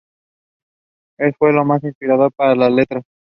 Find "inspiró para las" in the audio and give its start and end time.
1.89-2.71